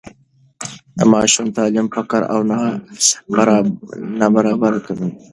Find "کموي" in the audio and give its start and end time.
4.85-5.11